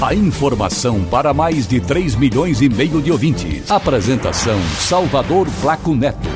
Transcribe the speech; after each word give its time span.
A 0.00 0.14
informação 0.14 1.02
para 1.04 1.32
mais 1.32 1.66
de 1.66 1.80
3 1.80 2.16
milhões 2.16 2.60
e 2.60 2.68
meio 2.68 3.00
de 3.00 3.10
ouvintes. 3.10 3.70
Apresentação 3.70 4.60
Salvador 4.78 5.48
Flaco 5.48 5.94
Neto. 5.94 6.28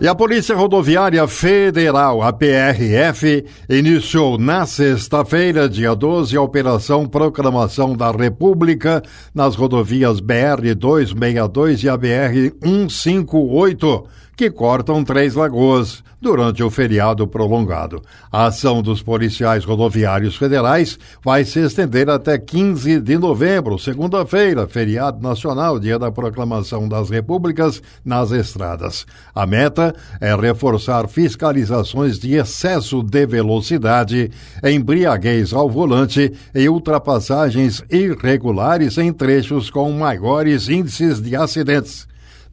E 0.00 0.08
a 0.08 0.14
Polícia 0.14 0.56
Rodoviária 0.56 1.28
Federal, 1.28 2.22
a 2.22 2.32
PRF, 2.32 3.44
iniciou 3.68 4.38
na 4.38 4.64
sexta-feira, 4.64 5.68
dia 5.68 5.94
12, 5.94 6.34
a 6.34 6.40
Operação 6.40 7.06
Proclamação 7.06 7.94
da 7.94 8.10
República 8.10 9.02
nas 9.34 9.54
rodovias 9.54 10.18
BR-262 10.18 11.84
e 11.84 11.90
a 11.90 11.98
BR-158 11.98 14.06
que 14.38 14.48
cortam 14.52 15.02
Três 15.02 15.34
Lagoas 15.34 16.04
durante 16.20 16.62
o 16.62 16.70
feriado 16.70 17.26
prolongado. 17.26 18.00
A 18.30 18.46
ação 18.46 18.80
dos 18.80 19.02
policiais 19.02 19.64
rodoviários 19.64 20.36
federais 20.36 20.96
vai 21.24 21.44
se 21.44 21.58
estender 21.58 22.08
até 22.08 22.38
15 22.38 23.00
de 23.00 23.18
novembro, 23.18 23.76
segunda-feira, 23.80 24.68
feriado 24.68 25.20
nacional, 25.20 25.80
dia 25.80 25.98
da 25.98 26.12
proclamação 26.12 26.88
das 26.88 27.10
repúblicas, 27.10 27.82
nas 28.04 28.30
estradas. 28.30 29.04
A 29.34 29.44
meta 29.44 29.92
é 30.20 30.32
reforçar 30.36 31.08
fiscalizações 31.08 32.16
de 32.16 32.36
excesso 32.36 33.02
de 33.02 33.26
velocidade, 33.26 34.30
embriaguez 34.62 35.52
ao 35.52 35.68
volante 35.68 36.32
e 36.54 36.68
ultrapassagens 36.68 37.82
irregulares 37.90 38.98
em 38.98 39.12
trechos 39.12 39.68
com 39.68 39.90
maiores 39.90 40.68
índices 40.68 41.20
de 41.20 41.34
acidentes. 41.34 42.06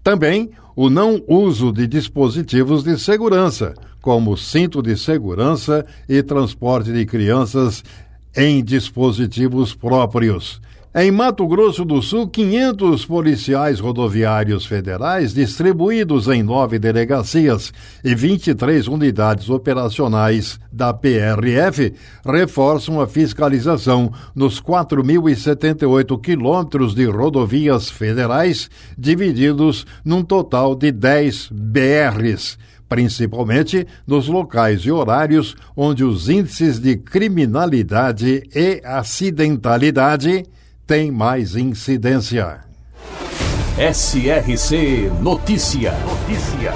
Também 0.03 0.49
o 0.75 0.89
não 0.89 1.23
uso 1.27 1.71
de 1.71 1.87
dispositivos 1.87 2.83
de 2.83 2.99
segurança, 2.99 3.73
como 4.01 4.37
cinto 4.37 4.81
de 4.81 4.97
segurança 4.97 5.85
e 6.07 6.21
transporte 6.21 6.91
de 6.91 7.05
crianças 7.05 7.83
em 8.35 8.63
dispositivos 8.63 9.73
próprios. 9.73 10.61
Em 10.97 11.11
Mato 11.11 11.45
Grosso 11.45 11.83
do 11.83 12.01
Sul, 12.01 12.25
500 12.25 13.05
policiais 13.05 13.81
rodoviários 13.81 14.65
federais, 14.65 15.33
distribuídos 15.33 16.29
em 16.29 16.41
nove 16.41 16.79
delegacias 16.79 17.73
e 18.01 18.15
23 18.15 18.87
unidades 18.87 19.49
operacionais 19.49 20.57
da 20.71 20.93
PRF, 20.93 21.93
reforçam 22.25 23.01
a 23.01 23.07
fiscalização 23.07 24.09
nos 24.33 24.61
4.078 24.61 26.17
quilômetros 26.21 26.95
de 26.95 27.03
rodovias 27.03 27.89
federais, 27.89 28.69
divididos 28.97 29.85
num 30.05 30.23
total 30.23 30.75
de 30.75 30.93
10 30.93 31.49
BRs 31.51 32.57
principalmente 32.87 33.85
nos 34.05 34.27
locais 34.27 34.81
e 34.81 34.91
horários 34.91 35.55
onde 35.75 36.03
os 36.03 36.29
índices 36.29 36.79
de 36.79 36.95
criminalidade 36.95 38.43
e 38.55 38.79
acidentalidade 38.85 40.45
tem 40.85 41.11
mais 41.11 41.55
incidência. 41.55 42.59
SRC 43.77 45.11
Notícia. 45.21 45.91
Notícia. 46.05 46.73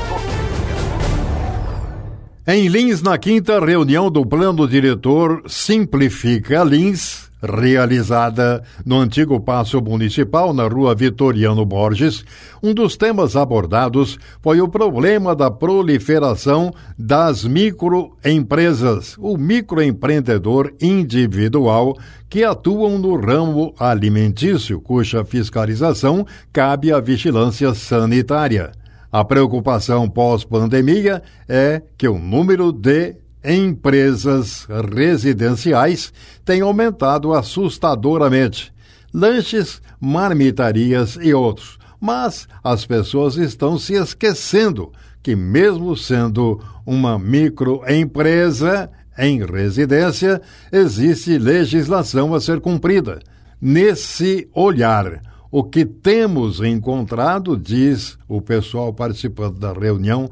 Em 2.48 2.68
Lins, 2.68 3.04
na 3.04 3.18
quinta 3.20 3.64
reunião 3.64 4.10
do 4.10 4.26
plano 4.26 4.68
diretor 4.68 5.44
Simplifica 5.48 6.64
Lins, 6.64 7.29
realizada 7.42 8.64
no 8.86 9.00
antigo 9.00 9.40
Paço 9.40 9.82
Municipal, 9.82 10.54
na 10.54 10.68
rua 10.68 10.94
Vitoriano 10.94 11.66
Borges, 11.66 12.24
um 12.62 12.74
dos 12.74 12.98
temas 12.98 13.36
abordados 13.36 14.18
foi 14.42 14.62
o 14.62 14.68
problema 14.68 15.36
da 15.36 15.50
proliferação 15.50 16.74
das 16.98 17.44
microempresas, 17.44 19.16
o 19.18 19.38
microempreendedor 19.38 20.74
individual 20.82 21.98
que 22.30 22.44
atuam 22.44 22.98
no 22.98 23.16
ramo 23.16 23.74
alimentício, 23.80 24.80
cuja 24.80 25.26
fiscalização 25.26 26.26
cabe 26.54 26.92
à 26.92 27.00
vigilância 27.00 27.74
sanitária. 27.74 28.72
A 29.12 29.26
preocupação 29.26 30.08
pós-pandemia 30.08 31.24
é 31.48 31.82
que 31.98 32.08
o 32.08 32.20
número 32.20 32.72
de 32.72 33.16
empresas 33.44 34.68
residenciais 34.94 36.14
tem 36.44 36.62
aumentado 36.62 37.34
assustadoramente. 37.34 38.74
Lanches, 39.14 39.82
marmitarias 40.00 41.18
e 41.22 41.34
outros. 41.34 41.80
Mas 42.00 42.48
as 42.64 42.86
pessoas 42.86 43.36
estão 43.36 43.78
se 43.78 43.94
esquecendo 43.94 44.92
que, 45.22 45.36
mesmo 45.36 45.96
sendo 45.98 46.62
uma 46.86 47.20
microempresa 47.20 48.90
em 49.18 49.44
residência, 49.46 50.42
existe 50.72 51.38
legislação 51.38 52.34
a 52.34 52.40
ser 52.40 52.62
cumprida. 52.62 53.20
Nesse 53.62 54.48
olhar, 54.54 55.22
o 55.52 55.64
que 55.64 55.84
temos 55.84 56.62
encontrado, 56.62 57.58
diz 57.58 58.18
o 58.28 58.42
pessoal 58.42 58.94
participando 58.94 59.60
da 59.60 59.74
reunião, 59.74 60.30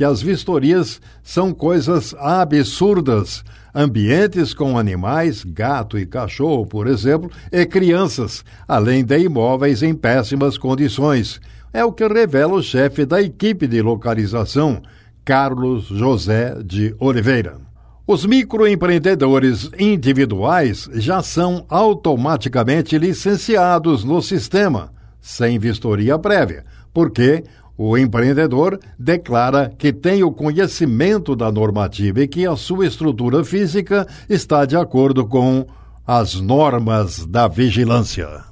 que 0.00 0.04
as 0.04 0.22
vistorias 0.22 0.98
são 1.22 1.52
coisas 1.52 2.14
absurdas. 2.18 3.44
Ambientes 3.74 4.54
com 4.54 4.78
animais, 4.78 5.44
gato 5.44 5.98
e 5.98 6.06
cachorro, 6.06 6.64
por 6.64 6.86
exemplo, 6.86 7.30
e 7.52 7.66
crianças, 7.66 8.42
além 8.66 9.04
de 9.04 9.18
imóveis 9.18 9.82
em 9.82 9.92
péssimas 9.92 10.56
condições. 10.56 11.38
É 11.70 11.84
o 11.84 11.92
que 11.92 12.08
revela 12.08 12.54
o 12.54 12.62
chefe 12.62 13.04
da 13.04 13.20
equipe 13.20 13.66
de 13.66 13.82
localização, 13.82 14.80
Carlos 15.22 15.84
José 15.88 16.56
de 16.64 16.94
Oliveira. 16.98 17.58
Os 18.06 18.24
microempreendedores 18.24 19.70
individuais 19.78 20.88
já 20.94 21.22
são 21.22 21.66
automaticamente 21.68 22.96
licenciados 22.96 24.02
no 24.02 24.22
sistema, 24.22 24.94
sem 25.20 25.58
vistoria 25.58 26.18
prévia, 26.18 26.64
porque 26.90 27.44
o 27.82 27.96
empreendedor 27.96 28.78
declara 28.98 29.72
que 29.78 29.90
tem 29.90 30.22
o 30.22 30.30
conhecimento 30.30 31.34
da 31.34 31.50
normativa 31.50 32.20
e 32.20 32.28
que 32.28 32.46
a 32.46 32.54
sua 32.54 32.86
estrutura 32.86 33.42
física 33.42 34.06
está 34.28 34.66
de 34.66 34.76
acordo 34.76 35.26
com 35.26 35.64
as 36.06 36.34
normas 36.34 37.24
da 37.24 37.48
vigilância. 37.48 38.49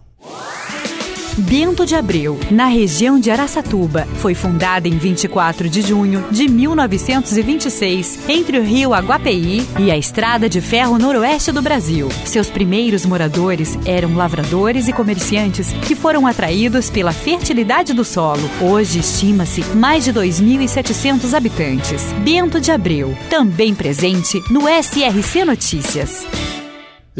Bento 1.38 1.87
de 1.87 1.94
Abreu, 1.94 2.38
na 2.50 2.66
região 2.66 3.19
de 3.19 3.31
Araçatuba. 3.31 4.09
Foi 4.16 4.34
fundada 4.34 4.88
em 4.88 4.99
24 4.99 5.69
de 5.69 5.82
junho 5.82 6.25
de 6.31 6.49
1926, 6.49 8.28
entre 8.28 8.59
o 8.59 8.62
rio 8.62 8.93
Aguapeí 8.93 9.65
e 9.78 9.91
a 9.91 9.97
estrada 9.97 10.49
de 10.49 10.60
ferro 10.60 10.99
noroeste 10.99 11.53
do 11.53 11.62
Brasil. 11.62 12.09
Seus 12.25 12.50
primeiros 12.50 13.06
moradores 13.06 13.78
eram 13.87 14.16
lavradores 14.16 14.88
e 14.88 14.93
comerciantes 14.93 15.72
que 15.87 15.94
foram 15.94 16.26
atraídos 16.26 16.91
pela 16.91 17.12
fertilidade 17.12 17.93
do 17.93 18.05
solo. 18.05 18.50
Hoje 18.60 18.99
estima-se 18.99 19.65
mais 19.76 20.05
de 20.05 20.12
2.700 20.12 21.34
habitantes. 21.34 22.03
Bento 22.25 22.60
de 22.60 22.72
Abreu, 22.72 23.16
também 23.31 23.75
presente 23.75 24.43
no 24.50 24.62
SRC 24.62 25.44
Notícias. 25.44 26.26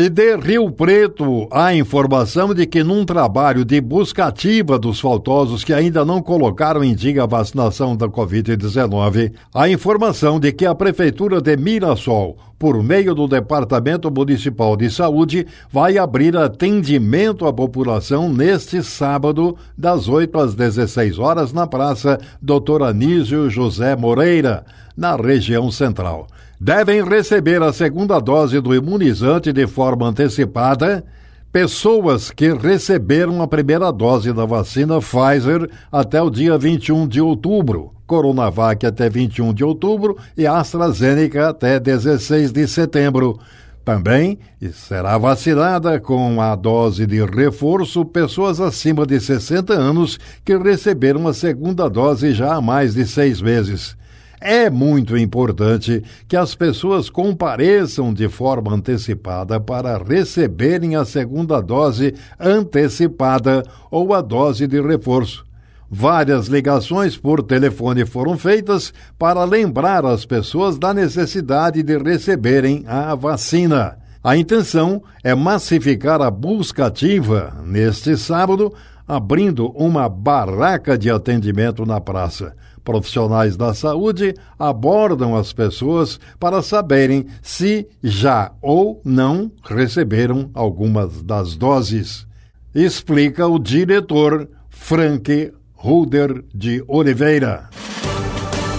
E 0.01 0.09
de 0.09 0.37
Rio 0.37 0.71
Preto, 0.71 1.49
a 1.51 1.75
informação 1.75 2.55
de 2.55 2.67
que 2.67 2.85
num 2.85 3.05
trabalho 3.05 3.65
de 3.65 3.81
busca 3.81 4.27
ativa 4.27 4.79
dos 4.79 5.00
faltosos 5.00 5.65
que 5.65 5.73
ainda 5.75 6.05
não 6.05 6.23
colocaram 6.23 6.85
em 6.85 6.95
dia 6.95 7.25
a 7.25 7.27
vacinação 7.27 7.97
da 7.97 8.06
Covid-19, 8.06 9.33
a 9.53 9.69
informação 9.69 10.39
de 10.39 10.53
que 10.53 10.65
a 10.65 10.73
Prefeitura 10.73 11.41
de 11.41 11.56
Mirassol, 11.56 12.39
por 12.56 12.81
meio 12.81 13.12
do 13.12 13.27
Departamento 13.27 14.09
Municipal 14.09 14.77
de 14.77 14.89
Saúde, 14.89 15.45
vai 15.69 15.99
abrir 15.99 16.37
atendimento 16.37 17.44
à 17.44 17.53
população 17.53 18.33
neste 18.33 18.85
sábado, 18.85 19.56
das 19.77 20.06
8 20.06 20.39
às 20.39 20.55
16 20.55 21.19
horas, 21.19 21.53
na 21.53 21.67
Praça 21.67 22.21
Doutor 22.41 22.85
Anísio 22.85 23.51
José 23.51 23.97
Moreira, 23.97 24.65
na 24.99 25.15
região 25.17 25.71
central 25.71 26.27
devem 26.61 27.05
receber 27.05 27.62
a 27.62 27.73
segunda 27.73 28.19
dose 28.19 28.61
do 28.61 28.75
imunizante 28.75 29.53
de 29.53 29.67
forma 29.67 30.09
antecipada 30.09 31.05
pessoas 31.53 32.31
que 32.31 32.53
receberam 32.53 33.41
a 33.41 33.49
primeira 33.49 33.93
dose 33.93 34.33
da 34.33 34.45
vacina 34.45 35.00
Pfizer 35.00 35.71
até 35.91 36.21
o 36.21 36.29
dia 36.29 36.59
21 36.59 37.06
de 37.06 37.21
outubro, 37.21 37.93
Coronavac 38.06 38.85
até 38.85 39.09
21 39.09 39.55
de 39.55 39.65
outubro 39.65 40.17
e 40.37 40.47
AstraZeneca 40.47 41.49
até 41.49 41.79
16 41.79 42.53
de 42.53 42.67
setembro. 42.67 43.39
Também 43.85 44.39
será 44.73 45.17
vacinada 45.17 45.99
com 45.99 46.43
a 46.43 46.55
dose 46.55 47.06
de 47.06 47.25
reforço 47.25 48.05
pessoas 48.05 48.61
acima 48.61 49.06
de 49.06 49.19
60 49.19 49.73
anos 49.73 50.19
que 50.44 50.59
receberam 50.59 51.27
a 51.27 51.33
segunda 51.33 51.89
dose 51.89 52.35
já 52.35 52.56
há 52.56 52.61
mais 52.61 52.94
de 52.94 53.06
seis 53.06 53.41
meses. 53.41 53.97
É 54.40 54.70
muito 54.70 55.17
importante 55.17 56.02
que 56.29 56.37
as 56.37 56.55
pessoas 56.55 57.11
compareçam 57.11 58.14
de 58.14 58.29
forma 58.29 58.73
antecipada 58.73 59.58
para 59.58 59.99
receberem 59.99 60.94
a 60.94 61.05
segunda 61.05 61.61
dose 61.61 62.14
antecipada 62.38 63.64
ou 63.90 64.14
a 64.14 64.20
dose 64.20 64.67
de 64.67 64.81
reforço. 64.81 65.44
Várias 65.90 66.49
ligações 66.49 67.17
por 67.17 67.43
telefone 67.43 68.05
foram 68.05 68.37
feitas 68.37 68.93
para 69.19 69.43
lembrar 69.44 70.05
as 70.05 70.26
pessoas 70.26 70.79
da 70.79 70.93
necessidade 70.93 71.82
de 71.82 71.96
receberem 71.96 72.84
a 72.87 73.14
vacina. 73.14 73.96
A 74.23 74.37
intenção 74.37 75.02
é 75.25 75.34
massificar 75.34 76.20
a 76.20 76.31
busca 76.31 76.87
ativa 76.87 77.56
neste 77.64 78.17
sábado, 78.19 78.73
abrindo 79.06 79.70
uma 79.70 80.08
barraca 80.08 80.99
de 80.99 81.11
atendimento 81.11 81.87
na 81.87 81.99
praça. 82.00 82.55
Profissionais 82.88 83.55
da 83.55 83.75
saúde 83.75 84.35
abordam 84.58 85.37
as 85.37 85.52
pessoas 85.52 86.19
para 86.40 86.62
saberem 86.62 87.26
se 87.43 87.87
já 88.02 88.50
ou 88.62 89.02
não 89.05 89.52
receberam 89.62 90.50
algumas 90.55 91.20
das 91.20 91.55
doses. 91.55 92.26
Explica 92.75 93.46
o 93.46 93.58
diretor 93.58 94.49
Frank 94.70 95.52
Ruder 95.75 96.43
de 96.55 96.82
Oliveira. 96.88 97.69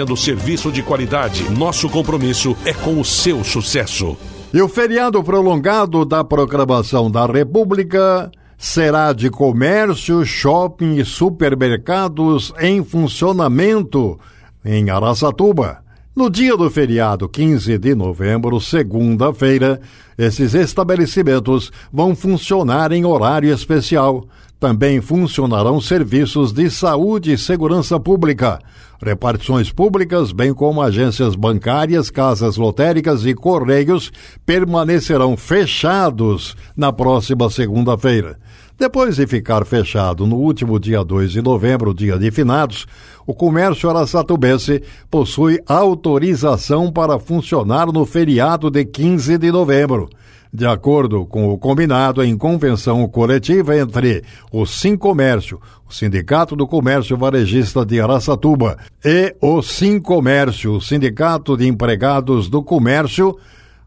oferecendo 0.00 0.16
serviço 0.16 0.72
de 0.72 0.82
qualidade. 0.82 1.50
Nosso 1.50 1.88
compromisso 1.88 2.56
é 2.64 2.72
com 2.72 3.00
o 3.00 3.04
seu 3.04 3.44
sucesso. 3.44 4.16
E 4.52 4.60
o 4.60 4.68
feriado 4.68 5.22
prolongado 5.22 6.04
da 6.04 6.24
proclamação 6.24 7.10
da 7.10 7.26
República 7.26 8.30
será 8.58 9.12
de 9.12 9.30
comércio, 9.30 10.24
shopping 10.24 10.96
e 10.96 11.04
supermercados 11.04 12.52
em 12.60 12.82
funcionamento 12.82 14.18
em 14.64 14.90
Araçatuba. 14.90 15.78
No 16.14 16.28
dia 16.28 16.56
do 16.56 16.68
feriado 16.68 17.28
15 17.28 17.78
de 17.78 17.94
novembro, 17.94 18.60
segunda-feira, 18.60 19.80
esses 20.18 20.54
estabelecimentos 20.54 21.70
vão 21.92 22.14
funcionar 22.14 22.92
em 22.92 23.04
horário 23.04 23.52
especial. 23.52 24.26
Também 24.60 25.00
funcionarão 25.00 25.80
serviços 25.80 26.52
de 26.52 26.68
saúde 26.68 27.32
e 27.32 27.38
segurança 27.38 27.98
pública, 27.98 28.58
repartições 29.02 29.72
públicas, 29.72 30.32
bem 30.32 30.52
como 30.52 30.82
agências 30.82 31.34
bancárias, 31.34 32.10
casas 32.10 32.58
lotéricas 32.58 33.24
e 33.24 33.32
correios 33.32 34.12
permanecerão 34.44 35.34
fechados 35.34 36.54
na 36.76 36.92
próxima 36.92 37.48
segunda-feira. 37.48 38.38
Depois 38.78 39.16
de 39.16 39.26
ficar 39.26 39.64
fechado 39.64 40.26
no 40.26 40.36
último 40.36 40.78
dia 40.78 41.02
2 41.02 41.32
de 41.32 41.40
novembro, 41.40 41.94
dia 41.94 42.18
de 42.18 42.30
finados, 42.30 42.86
o 43.26 43.32
comércio 43.32 43.88
araçatubense 43.88 44.82
possui 45.10 45.58
autorização 45.66 46.92
para 46.92 47.18
funcionar 47.18 47.86
no 47.86 48.04
feriado 48.04 48.70
de 48.70 48.84
15 48.84 49.38
de 49.38 49.50
novembro 49.50 50.10
de 50.52 50.66
acordo 50.66 51.24
com 51.24 51.48
o 51.48 51.58
combinado 51.58 52.22
em 52.22 52.36
convenção 52.36 53.06
coletiva 53.08 53.76
entre 53.76 54.22
o 54.50 54.64
Comércio, 54.98 55.60
o 55.88 55.92
Sindicato 55.92 56.56
do 56.56 56.66
Comércio 56.66 57.16
Varejista 57.16 57.86
de 57.86 58.00
Araçatuba, 58.00 58.76
e 59.04 59.34
o 59.40 59.60
Comércio, 60.02 60.74
o 60.74 60.80
Sindicato 60.80 61.56
de 61.56 61.66
Empregados 61.66 62.48
do 62.48 62.62
Comércio, 62.62 63.38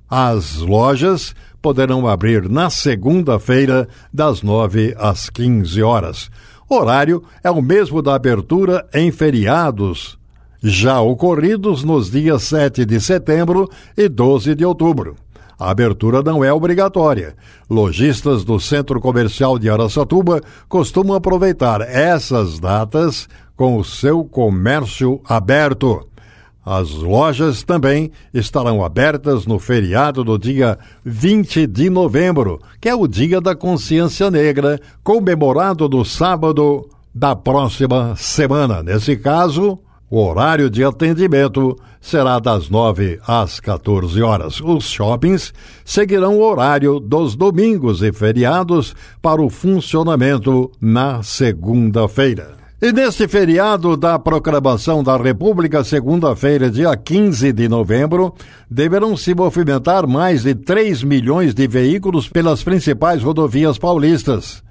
as 0.10 0.58
lojas 0.58 1.36
poderão 1.62 2.08
abrir 2.08 2.50
na 2.50 2.70
segunda-feira, 2.70 3.88
das 4.14 4.42
9 4.42 4.94
às 4.98 5.30
15 5.30 5.82
horas. 5.82 6.30
O 6.70 6.76
horário 6.76 7.24
é 7.44 7.50
o 7.50 7.62
mesmo 7.62 8.02
da 8.02 8.16
abertura 8.16 8.86
em 8.94 9.12
feriados, 9.12 10.18
já 10.62 11.02
ocorridos 11.02 11.84
nos 11.84 12.10
dias 12.12 12.44
7 12.44 12.86
de 12.86 13.00
setembro 13.00 13.70
e 13.98 14.08
12 14.08 14.56
de 14.56 14.66
outubro. 14.66 15.16
A 15.64 15.72
abertura 15.72 16.22
não 16.22 16.44
é 16.44 16.52
obrigatória. 16.52 17.38
Lojistas 17.70 18.44
do 18.44 18.60
Centro 18.60 19.00
Comercial 19.00 19.58
de 19.58 19.70
Araçatuba 19.70 20.42
costumam 20.68 21.16
aproveitar 21.16 21.80
essas 21.80 22.60
datas 22.60 23.30
com 23.56 23.78
o 23.78 23.84
seu 23.84 24.26
comércio 24.26 25.22
aberto. 25.24 26.06
As 26.66 26.92
lojas 26.92 27.64
também 27.64 28.12
estarão 28.34 28.84
abertas 28.84 29.46
no 29.46 29.58
feriado 29.58 30.22
do 30.22 30.38
dia 30.38 30.78
20 31.06 31.66
de 31.66 31.90
novembro, 31.90 32.60
que 32.82 32.90
é 32.90 32.96
o 32.96 33.08
Dia 33.08 33.40
da 33.40 33.56
Consciência 33.56 34.30
Negra, 34.30 34.82
comemorado 35.02 35.88
no 35.88 36.04
sábado 36.04 36.90
da 37.16 37.38
próxima 37.38 38.18
semana. 38.18 38.84
Nesse 38.84 39.16
caso, 39.16 39.80
o 40.14 40.28
horário 40.28 40.70
de 40.70 40.84
atendimento 40.84 41.76
será 42.00 42.38
das 42.38 42.70
9 42.70 43.20
às 43.26 43.60
14 43.60 44.22
horas. 44.22 44.62
Os 44.62 44.84
shoppings 44.84 45.52
seguirão 45.84 46.38
o 46.38 46.44
horário 46.44 47.00
dos 47.00 47.36
domingos 47.36 48.04
e 48.04 48.14
feriados 48.14 48.96
para 49.20 49.42
o 49.42 49.50
funcionamento 49.50 50.70
na 50.80 51.24
segunda-feira. 51.24 52.52
E 52.80 52.92
neste 52.92 53.28
feriado 53.28 53.98
da 53.98 54.20
proclamação 54.20 55.02
da 55.02 55.18
República, 55.18 55.84
segunda-feira, 55.84 56.70
dia 56.70 56.96
15 56.96 57.52
de 57.52 57.68
novembro, 57.68 58.36
deverão 58.70 59.18
se 59.18 59.34
movimentar 59.34 60.06
mais 60.06 60.44
de 60.44 60.54
3 60.54 61.02
milhões 61.02 61.56
de 61.56 61.68
veículos 61.68 62.30
pelas 62.30 62.62
principais 62.62 63.24
rodovias 63.24 63.80
paulistas. 63.80 64.62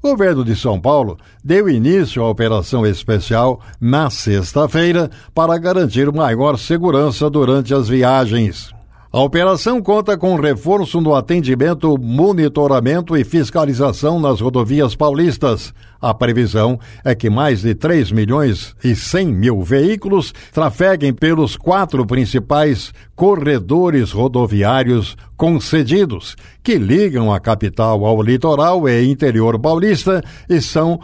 O 0.00 0.10
governo 0.10 0.44
de 0.44 0.54
São 0.54 0.80
Paulo 0.80 1.18
deu 1.42 1.68
início 1.68 2.22
à 2.22 2.30
operação 2.30 2.86
especial 2.86 3.60
na 3.80 4.08
sexta-feira 4.08 5.10
para 5.34 5.58
garantir 5.58 6.10
maior 6.12 6.56
segurança 6.56 7.28
durante 7.28 7.74
as 7.74 7.88
viagens. 7.88 8.77
A 9.10 9.22
operação 9.22 9.80
conta 9.80 10.18
com 10.18 10.36
reforço 10.36 11.00
no 11.00 11.14
atendimento, 11.14 11.96
monitoramento 11.98 13.16
e 13.16 13.24
fiscalização 13.24 14.20
nas 14.20 14.38
rodovias 14.38 14.94
paulistas. 14.94 15.72
A 15.98 16.12
previsão 16.12 16.78
é 17.02 17.14
que 17.14 17.30
mais 17.30 17.62
de 17.62 17.74
3 17.74 18.12
milhões 18.12 18.76
e 18.84 18.94
100 18.94 19.28
mil 19.28 19.62
veículos 19.62 20.34
trafeguem 20.52 21.14
pelos 21.14 21.56
quatro 21.56 22.04
principais 22.04 22.92
corredores 23.16 24.12
rodoviários 24.12 25.16
concedidos, 25.38 26.36
que 26.62 26.76
ligam 26.76 27.32
a 27.32 27.40
capital 27.40 28.04
ao 28.04 28.22
litoral 28.22 28.86
e 28.86 29.10
interior 29.10 29.58
paulista 29.58 30.22
e 30.50 30.60
são 30.60 31.00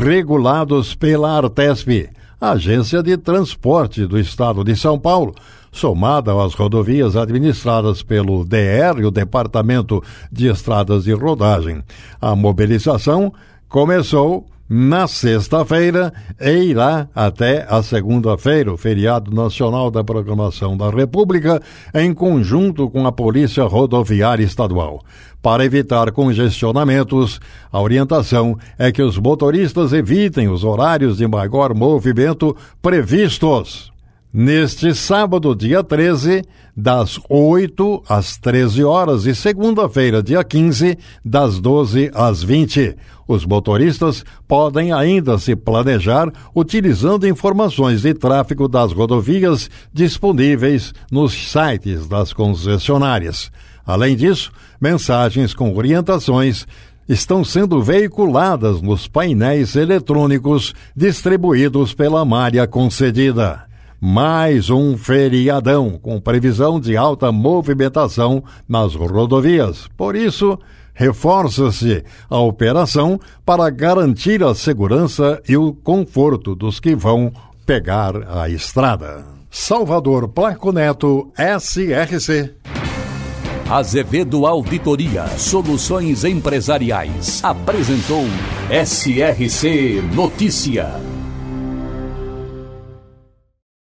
regulados 0.00 0.94
pela 0.94 1.36
Artesp, 1.36 2.08
Agência 2.40 3.02
de 3.02 3.16
Transporte 3.16 4.06
do 4.06 4.18
Estado 4.18 4.62
de 4.62 4.76
São 4.76 4.98
Paulo 4.98 5.34
somada 5.72 6.32
às 6.42 6.54
rodovias 6.54 7.16
administradas 7.16 8.02
pelo 8.02 8.44
DR, 8.44 9.04
o 9.04 9.10
Departamento 9.10 10.02
de 10.30 10.48
Estradas 10.48 11.04
de 11.04 11.12
Rodagem. 11.12 11.82
A 12.20 12.34
mobilização 12.34 13.32
começou 13.68 14.46
na 14.68 15.06
sexta-feira 15.08 16.12
e 16.38 16.50
irá 16.50 17.08
até 17.14 17.66
a 17.68 17.82
segunda-feira, 17.82 18.72
o 18.72 18.76
feriado 18.76 19.30
nacional 19.34 19.90
da 19.90 20.04
Programação 20.04 20.76
da 20.76 20.90
República, 20.90 21.62
em 21.94 22.12
conjunto 22.12 22.90
com 22.90 23.06
a 23.06 23.12
Polícia 23.12 23.64
Rodoviária 23.64 24.44
Estadual. 24.44 25.02
Para 25.40 25.64
evitar 25.64 26.10
congestionamentos, 26.12 27.40
a 27.72 27.80
orientação 27.80 28.58
é 28.76 28.92
que 28.92 29.00
os 29.00 29.16
motoristas 29.16 29.92
evitem 29.92 30.48
os 30.48 30.64
horários 30.64 31.18
de 31.18 31.26
maior 31.26 31.72
movimento 31.74 32.54
previstos. 32.82 33.92
Neste 34.30 34.94
sábado, 34.94 35.54
dia 35.54 35.82
13, 35.82 36.44
das 36.76 37.18
8 37.30 38.02
às 38.06 38.36
13 38.36 38.84
horas 38.84 39.24
e 39.24 39.34
segunda-feira, 39.34 40.22
dia 40.22 40.44
15, 40.44 40.98
das 41.24 41.58
12 41.58 42.10
às 42.12 42.42
20. 42.42 42.94
Os 43.26 43.46
motoristas 43.46 44.26
podem 44.46 44.92
ainda 44.92 45.38
se 45.38 45.56
planejar 45.56 46.30
utilizando 46.54 47.26
informações 47.26 48.02
de 48.02 48.12
tráfego 48.12 48.68
das 48.68 48.92
rodovias 48.92 49.70
disponíveis 49.94 50.92
nos 51.10 51.32
sites 51.32 52.06
das 52.06 52.30
concessionárias. 52.34 53.50
Além 53.86 54.14
disso, 54.14 54.52
mensagens 54.78 55.54
com 55.54 55.74
orientações 55.74 56.66
estão 57.08 57.42
sendo 57.42 57.80
veiculadas 57.82 58.82
nos 58.82 59.08
painéis 59.08 59.74
eletrônicos 59.74 60.74
distribuídos 60.94 61.94
pela 61.94 62.26
malha 62.26 62.66
concedida. 62.66 63.67
Mais 64.00 64.70
um 64.70 64.96
feriadão 64.96 65.98
com 66.00 66.20
previsão 66.20 66.78
de 66.78 66.96
alta 66.96 67.32
movimentação 67.32 68.44
nas 68.68 68.94
rodovias. 68.94 69.88
Por 69.96 70.14
isso, 70.14 70.56
reforça-se 70.94 72.04
a 72.30 72.38
operação 72.38 73.18
para 73.44 73.68
garantir 73.70 74.42
a 74.44 74.54
segurança 74.54 75.42
e 75.48 75.56
o 75.56 75.72
conforto 75.72 76.54
dos 76.54 76.78
que 76.78 76.94
vão 76.94 77.32
pegar 77.66 78.14
a 78.28 78.48
estrada. 78.48 79.24
Salvador 79.50 80.28
Placo 80.28 80.70
Neto, 80.70 81.32
SRC. 81.36 82.54
Azevedo 83.68 84.46
Auditoria 84.46 85.26
Soluções 85.36 86.24
Empresariais 86.24 87.42
apresentou 87.44 88.24
SRC 88.70 90.02
Notícia. 90.14 91.17